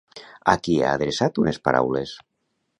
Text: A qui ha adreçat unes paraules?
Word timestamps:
A 0.53 0.55
qui 0.67 0.77
ha 0.85 0.95
adreçat 0.99 1.39
unes 1.45 1.63
paraules? 1.69 2.17